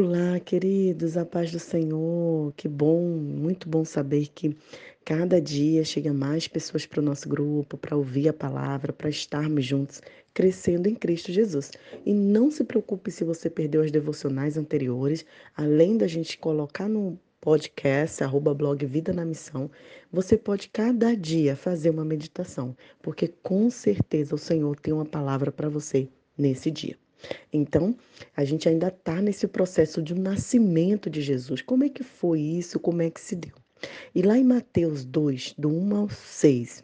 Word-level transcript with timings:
Olá, 0.00 0.38
queridos, 0.38 1.16
a 1.16 1.26
paz 1.26 1.50
do 1.50 1.58
Senhor. 1.58 2.52
Que 2.56 2.68
bom, 2.68 3.02
muito 3.02 3.68
bom 3.68 3.84
saber 3.84 4.28
que 4.28 4.56
cada 5.04 5.40
dia 5.40 5.84
chega 5.84 6.14
mais 6.14 6.46
pessoas 6.46 6.86
para 6.86 7.00
o 7.00 7.02
nosso 7.02 7.28
grupo, 7.28 7.76
para 7.76 7.96
ouvir 7.96 8.28
a 8.28 8.32
palavra, 8.32 8.92
para 8.92 9.10
estarmos 9.10 9.64
juntos, 9.64 10.00
crescendo 10.32 10.88
em 10.88 10.94
Cristo 10.94 11.32
Jesus. 11.32 11.72
E 12.06 12.14
não 12.14 12.48
se 12.48 12.62
preocupe 12.62 13.10
se 13.10 13.24
você 13.24 13.50
perdeu 13.50 13.82
as 13.82 13.90
devocionais 13.90 14.56
anteriores, 14.56 15.26
além 15.56 15.96
da 15.96 16.06
gente 16.06 16.38
colocar 16.38 16.88
no 16.88 17.18
podcast, 17.40 18.22
arroba 18.22 18.54
blog 18.54 18.86
Vida 18.86 19.12
na 19.12 19.24
Missão, 19.24 19.68
você 20.12 20.36
pode 20.36 20.68
cada 20.68 21.16
dia 21.16 21.56
fazer 21.56 21.90
uma 21.90 22.04
meditação, 22.04 22.76
porque 23.02 23.26
com 23.42 23.68
certeza 23.68 24.32
o 24.32 24.38
Senhor 24.38 24.78
tem 24.78 24.94
uma 24.94 25.04
palavra 25.04 25.50
para 25.50 25.68
você 25.68 26.08
nesse 26.38 26.70
dia. 26.70 26.96
Então, 27.52 27.96
a 28.36 28.44
gente 28.44 28.68
ainda 28.68 28.88
está 28.88 29.20
nesse 29.20 29.46
processo 29.46 30.02
de 30.02 30.14
um 30.14 30.18
nascimento 30.18 31.10
de 31.10 31.20
Jesus. 31.20 31.62
Como 31.62 31.84
é 31.84 31.88
que 31.88 32.02
foi 32.02 32.40
isso? 32.40 32.78
Como 32.78 33.02
é 33.02 33.10
que 33.10 33.20
se 33.20 33.34
deu? 33.34 33.54
E 34.14 34.22
lá 34.22 34.36
em 34.36 34.44
Mateus 34.44 35.04
2, 35.04 35.54
do 35.56 35.68
1 35.68 35.96
ao 35.96 36.10
6, 36.10 36.82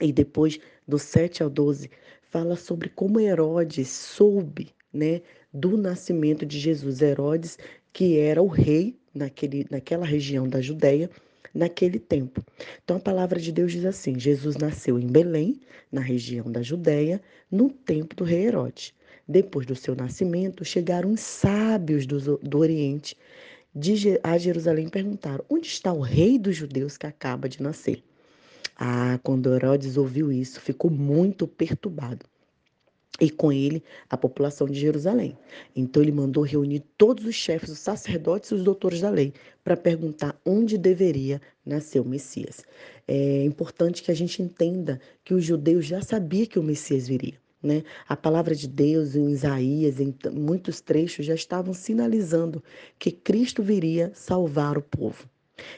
e 0.00 0.12
depois 0.12 0.58
do 0.86 0.98
7 0.98 1.42
ao 1.42 1.50
12, 1.50 1.90
fala 2.22 2.56
sobre 2.56 2.88
como 2.88 3.20
Herodes 3.20 3.88
soube 3.88 4.68
né, 4.92 5.22
do 5.52 5.76
nascimento 5.76 6.44
de 6.44 6.58
Jesus. 6.58 7.00
Herodes, 7.00 7.58
que 7.92 8.18
era 8.18 8.42
o 8.42 8.46
rei 8.46 8.96
naquele, 9.14 9.66
naquela 9.70 10.04
região 10.04 10.48
da 10.48 10.60
Judéia, 10.60 11.10
naquele 11.54 11.98
tempo. 11.98 12.44
Então 12.84 12.98
a 12.98 13.00
palavra 13.00 13.40
de 13.40 13.50
Deus 13.50 13.72
diz 13.72 13.84
assim: 13.84 14.18
Jesus 14.18 14.56
nasceu 14.56 14.98
em 14.98 15.06
Belém, 15.06 15.60
na 15.90 16.00
região 16.00 16.50
da 16.50 16.62
Judéia, 16.62 17.20
no 17.50 17.70
tempo 17.70 18.14
do 18.14 18.24
rei 18.24 18.46
Herodes. 18.46 18.92
Depois 19.28 19.66
do 19.66 19.74
seu 19.74 19.96
nascimento, 19.96 20.64
chegaram 20.64 21.12
os 21.12 21.20
sábios 21.20 22.06
do, 22.06 22.38
do 22.38 22.58
Oriente 22.58 23.16
de, 23.74 24.18
a 24.22 24.38
Jerusalém 24.38 24.86
e 24.86 24.90
perguntaram: 24.90 25.44
Onde 25.50 25.66
está 25.66 25.92
o 25.92 26.00
rei 26.00 26.38
dos 26.38 26.56
judeus 26.56 26.96
que 26.96 27.06
acaba 27.06 27.48
de 27.48 27.62
nascer? 27.62 28.02
Ah, 28.78 29.18
quando 29.22 29.54
Herodes 29.54 29.96
ouviu 29.96 30.32
isso, 30.32 30.60
ficou 30.60 30.90
muito 30.90 31.46
perturbado. 31.46 32.24
E 33.18 33.30
com 33.30 33.50
ele 33.50 33.82
a 34.10 34.16
população 34.16 34.66
de 34.66 34.78
Jerusalém. 34.78 35.36
Então 35.74 36.02
ele 36.02 36.12
mandou 36.12 36.44
reunir 36.44 36.84
todos 36.98 37.24
os 37.24 37.34
chefes, 37.34 37.70
os 37.70 37.78
sacerdotes 37.78 38.50
e 38.50 38.54
os 38.54 38.62
doutores 38.62 39.00
da 39.00 39.08
lei 39.08 39.32
para 39.64 39.74
perguntar 39.76 40.38
onde 40.44 40.76
deveria 40.76 41.40
nascer 41.64 41.98
o 41.98 42.04
Messias. 42.04 42.62
É 43.08 43.42
importante 43.44 44.02
que 44.02 44.10
a 44.10 44.14
gente 44.14 44.42
entenda 44.42 45.00
que 45.24 45.32
os 45.32 45.42
judeus 45.42 45.86
já 45.86 46.02
sabiam 46.02 46.46
que 46.46 46.58
o 46.58 46.62
Messias 46.62 47.08
viria. 47.08 47.38
Né? 47.62 47.82
A 48.08 48.16
palavra 48.16 48.54
de 48.54 48.68
Deus 48.68 49.16
em 49.16 49.30
Isaías, 49.30 49.98
em 49.98 50.14
muitos 50.32 50.80
trechos, 50.80 51.26
já 51.26 51.34
estavam 51.34 51.72
sinalizando 51.72 52.62
que 52.98 53.10
Cristo 53.10 53.62
viria 53.62 54.12
salvar 54.14 54.76
o 54.78 54.82
povo. 54.82 55.28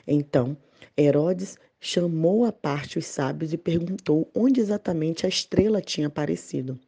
Então, 0.07 0.57
Herodes 0.97 1.57
chamou 1.81 2.45
à 2.45 2.53
parte 2.53 2.99
os 2.99 3.07
sábios 3.07 3.53
e 3.53 3.57
perguntou 3.57 4.29
onde 4.35 4.61
exatamente 4.61 5.25
a 5.25 5.29
estrela 5.29 5.81
tinha 5.81 6.09
aparecido. 6.09 6.79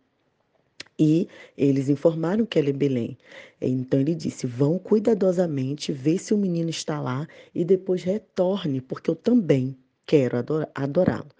E 0.98 1.28
eles 1.56 1.88
informaram 1.88 2.44
que 2.44 2.58
ela 2.58 2.68
é 2.68 2.72
Belém. 2.74 3.16
Então 3.58 3.98
ele 3.98 4.14
disse: 4.14 4.46
Vão 4.46 4.78
cuidadosamente 4.78 5.92
ver 5.92 6.18
se 6.18 6.34
o 6.34 6.38
menino 6.38 6.68
está 6.68 7.00
lá 7.00 7.26
e 7.54 7.64
depois 7.64 8.02
retorne, 8.02 8.82
porque 8.82 9.10
eu 9.10 9.16
também 9.16 9.74
quero 10.04 10.36
adorá-lo. 10.74 11.30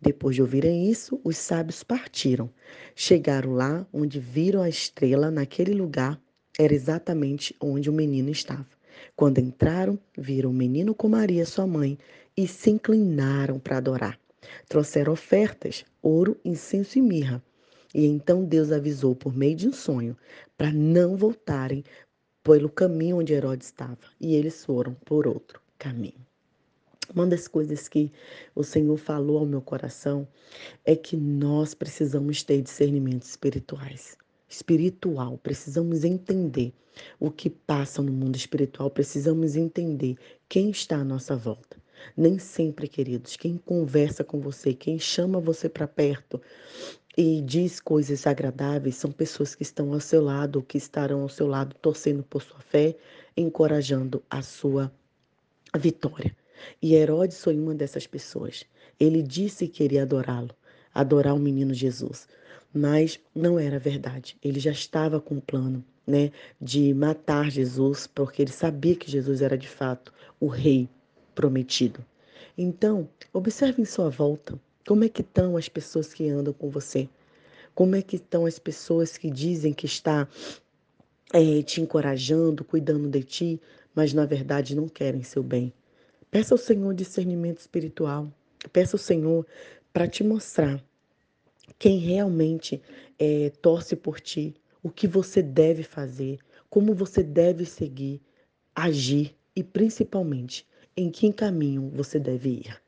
Depois 0.00 0.34
de 0.34 0.42
ouvirem 0.42 0.90
isso, 0.90 1.20
os 1.22 1.36
sábios 1.36 1.82
partiram. 1.82 2.50
Chegaram 2.94 3.52
lá 3.52 3.86
onde 3.92 4.18
viram 4.18 4.62
a 4.62 4.68
estrela, 4.68 5.30
naquele 5.30 5.74
lugar 5.74 6.20
era 6.58 6.74
exatamente 6.74 7.54
onde 7.60 7.90
o 7.90 7.92
menino 7.92 8.30
estava. 8.30 8.66
Quando 9.14 9.38
entraram, 9.38 9.98
viram 10.16 10.50
o 10.50 10.54
menino 10.54 10.94
com 10.94 11.08
Maria, 11.08 11.44
sua 11.46 11.66
mãe, 11.66 11.98
e 12.36 12.46
se 12.46 12.70
inclinaram 12.70 13.58
para 13.58 13.76
adorar. 13.76 14.18
Trouxeram 14.68 15.12
ofertas, 15.12 15.84
ouro, 16.02 16.38
incenso 16.44 16.98
e 16.98 17.02
mirra. 17.02 17.42
E 17.94 18.06
então 18.06 18.44
Deus 18.44 18.72
avisou 18.72 19.14
por 19.14 19.36
meio 19.36 19.56
de 19.56 19.68
um 19.68 19.72
sonho 19.72 20.16
para 20.56 20.72
não 20.72 21.16
voltarem 21.16 21.84
pelo 22.42 22.70
caminho 22.70 23.18
onde 23.18 23.34
Herodes 23.34 23.66
estava. 23.66 23.98
E 24.20 24.34
eles 24.34 24.64
foram 24.64 24.94
por 25.04 25.26
outro 25.26 25.60
caminho. 25.78 26.29
Uma 27.14 27.26
das 27.26 27.48
coisas 27.48 27.88
que 27.88 28.12
o 28.54 28.62
Senhor 28.62 28.96
falou 28.96 29.38
ao 29.38 29.46
meu 29.46 29.60
coração 29.60 30.28
é 30.84 30.94
que 30.94 31.16
nós 31.16 31.74
precisamos 31.74 32.44
ter 32.44 32.62
discernimentos 32.62 33.30
espirituais. 33.30 34.16
Espiritual, 34.48 35.36
precisamos 35.38 36.04
entender 36.04 36.72
o 37.18 37.30
que 37.30 37.50
passa 37.50 38.00
no 38.00 38.12
mundo 38.12 38.36
espiritual, 38.36 38.90
precisamos 38.90 39.56
entender 39.56 40.16
quem 40.48 40.70
está 40.70 40.98
à 40.98 41.04
nossa 41.04 41.36
volta. 41.36 41.76
Nem 42.16 42.38
sempre, 42.38 42.86
queridos, 42.86 43.36
quem 43.36 43.56
conversa 43.56 44.22
com 44.22 44.40
você, 44.40 44.72
quem 44.72 44.98
chama 44.98 45.40
você 45.40 45.68
para 45.68 45.88
perto 45.88 46.40
e 47.16 47.40
diz 47.42 47.80
coisas 47.80 48.26
agradáveis 48.26 48.96
são 48.96 49.10
pessoas 49.10 49.54
que 49.54 49.62
estão 49.64 49.92
ao 49.92 50.00
seu 50.00 50.22
lado, 50.22 50.62
que 50.62 50.78
estarão 50.78 51.22
ao 51.22 51.28
seu 51.28 51.46
lado 51.46 51.74
torcendo 51.82 52.22
por 52.22 52.40
sua 52.40 52.60
fé, 52.60 52.96
encorajando 53.36 54.22
a 54.30 54.42
sua 54.42 54.92
vitória. 55.76 56.34
E 56.80 56.94
Herodes 56.94 57.42
foi 57.42 57.58
uma 57.58 57.74
dessas 57.74 58.06
pessoas. 58.06 58.64
Ele 58.98 59.22
disse 59.22 59.66
que 59.66 59.78
queria 59.78 60.02
adorá-lo, 60.02 60.50
adorar 60.94 61.34
o 61.34 61.38
menino 61.38 61.72
Jesus, 61.72 62.28
mas 62.72 63.18
não 63.34 63.58
era 63.58 63.78
verdade. 63.78 64.36
Ele 64.42 64.60
já 64.60 64.70
estava 64.70 65.20
com 65.20 65.36
o 65.36 65.42
plano, 65.42 65.84
né, 66.06 66.30
de 66.60 66.92
matar 66.94 67.50
Jesus, 67.50 68.06
porque 68.06 68.42
ele 68.42 68.52
sabia 68.52 68.94
que 68.94 69.10
Jesus 69.10 69.42
era 69.42 69.56
de 69.56 69.68
fato 69.68 70.12
o 70.38 70.46
rei 70.46 70.88
prometido. 71.34 72.04
Então, 72.56 73.08
observe 73.32 73.80
em 73.80 73.86
sua 73.86 74.10
volta 74.10 74.58
como 74.86 75.04
é 75.04 75.08
que 75.08 75.22
estão 75.22 75.56
as 75.56 75.68
pessoas 75.68 76.12
que 76.12 76.28
andam 76.28 76.52
com 76.52 76.68
você. 76.68 77.08
Como 77.74 77.94
é 77.94 78.02
que 78.02 78.16
estão 78.16 78.44
as 78.44 78.58
pessoas 78.58 79.16
que 79.16 79.30
dizem 79.30 79.72
que 79.72 79.86
está 79.86 80.28
é, 81.32 81.62
te 81.62 81.80
encorajando, 81.80 82.64
cuidando 82.64 83.08
de 83.08 83.22
ti, 83.22 83.60
mas 83.94 84.12
na 84.12 84.26
verdade 84.26 84.74
não 84.74 84.88
querem 84.88 85.22
seu 85.22 85.42
bem. 85.42 85.72
Peça 86.30 86.54
ao 86.54 86.58
Senhor 86.58 86.94
discernimento 86.94 87.58
espiritual. 87.58 88.32
Peça 88.72 88.94
ao 88.94 89.00
Senhor 89.00 89.44
para 89.92 90.06
te 90.06 90.22
mostrar 90.22 90.80
quem 91.76 91.98
realmente 91.98 92.80
é, 93.18 93.50
torce 93.60 93.96
por 93.96 94.20
ti, 94.20 94.54
o 94.80 94.90
que 94.90 95.08
você 95.08 95.42
deve 95.42 95.82
fazer, 95.82 96.38
como 96.68 96.94
você 96.94 97.24
deve 97.24 97.66
seguir, 97.66 98.22
agir 98.72 99.34
e 99.56 99.64
principalmente 99.64 100.64
em 100.96 101.10
que 101.10 101.32
caminho 101.32 101.90
você 101.92 102.16
deve 102.20 102.50
ir. 102.50 102.80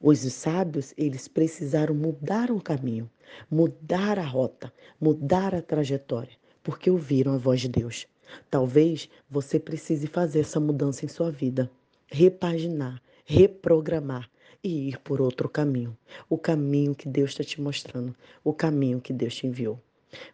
Os 0.00 0.20
sábios, 0.32 0.94
eles 0.96 1.26
precisaram 1.26 1.96
mudar 1.96 2.52
o 2.52 2.62
caminho, 2.62 3.10
mudar 3.50 4.20
a 4.20 4.24
rota, 4.24 4.72
mudar 5.00 5.52
a 5.52 5.60
trajetória, 5.60 6.36
porque 6.62 6.88
ouviram 6.88 7.32
a 7.32 7.38
voz 7.38 7.60
de 7.60 7.68
Deus. 7.68 8.06
Talvez 8.48 9.10
você 9.28 9.58
precise 9.58 10.06
fazer 10.06 10.40
essa 10.40 10.60
mudança 10.60 11.04
em 11.04 11.08
sua 11.08 11.32
vida 11.32 11.68
repaginar, 12.14 13.02
reprogramar 13.24 14.30
e 14.62 14.88
ir 14.88 15.00
por 15.00 15.20
outro 15.20 15.48
caminho. 15.48 15.98
O 16.30 16.38
caminho 16.38 16.94
que 16.94 17.08
Deus 17.08 17.30
está 17.30 17.42
te 17.42 17.60
mostrando, 17.60 18.14
o 18.44 18.54
caminho 18.54 19.00
que 19.00 19.12
Deus 19.12 19.34
te 19.34 19.48
enviou. 19.48 19.82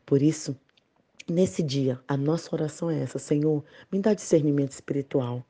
Por 0.05 0.21
isso, 0.21 0.55
nesse 1.27 1.63
dia, 1.63 1.99
a 2.07 2.19
nossa 2.19 2.55
oração 2.55 2.91
é 2.91 3.01
essa: 3.01 3.19
Senhor, 3.19 3.65
me 3.91 3.99
dá 3.99 4.13
discernimento 4.13 4.73
espiritual. 4.73 5.43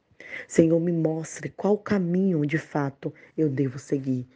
Senhor, 0.47 0.79
me 0.79 0.93
mostre 0.93 1.49
qual 1.49 1.77
caminho 1.77 2.47
de 2.47 2.59
fato 2.59 3.13
eu 3.37 3.49
devo 3.49 3.81
seguir. 3.81 4.29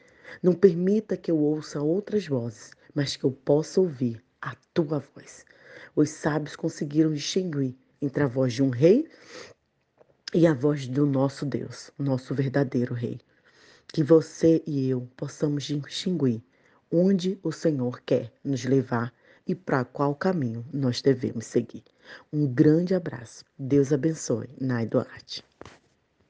Não 0.42 0.52
permita 0.52 1.16
que 1.16 1.30
eu 1.30 1.38
ouça 1.38 1.80
outras 1.80 2.26
vozes, 2.26 2.72
mas 2.92 3.14
que 3.14 3.22
eu 3.22 3.30
possa 3.30 3.80
ouvir 3.80 4.20
a 4.42 4.56
tua 4.72 4.98
voz. 4.98 5.46
Os 5.94 6.10
sábios 6.10 6.56
conseguiram 6.56 7.12
distinguir 7.12 7.76
entre 8.02 8.24
a 8.24 8.26
voz 8.26 8.52
de 8.52 8.64
um 8.64 8.70
rei 8.70 9.08
e 10.34 10.48
a 10.48 10.52
voz 10.52 10.88
do 10.88 11.06
nosso 11.06 11.46
Deus, 11.46 11.92
nosso 11.96 12.34
verdadeiro 12.34 12.92
Rei. 12.92 13.20
Que 13.86 14.02
você 14.02 14.60
e 14.66 14.88
eu 14.90 15.08
possamos 15.16 15.62
distinguir 15.62 16.42
onde 16.90 17.38
o 17.40 17.52
Senhor 17.52 18.02
quer 18.04 18.32
nos 18.42 18.64
levar 18.64 19.14
e 19.46 19.54
para 19.54 19.84
qual 19.84 20.12
caminho 20.12 20.66
nós 20.72 21.00
devemos 21.00 21.46
seguir. 21.46 21.84
Um 22.32 22.52
grande 22.52 22.96
abraço. 22.96 23.44
Deus 23.56 23.92
abençoe. 23.92 24.48
Nai 24.60 24.86
Duarte. 24.86 25.44